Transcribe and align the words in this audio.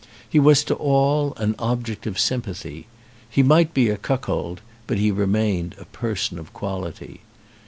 He 0.27 0.39
was 0.39 0.63
to 0.63 0.73
all 0.73 1.35
an 1.37 1.53
object 1.59 2.07
of 2.07 2.17
sympathy. 2.17 2.87
He 3.29 3.43
might 3.43 3.71
be 3.71 3.87
a 3.91 3.97
cuckold, 3.97 4.59
but 4.87 4.97
he 4.97 5.11
re 5.11 5.27
mained 5.27 5.79
a 5.79 5.85
person 5.85 6.39
of 6.39 6.51
quality. 6.53 7.21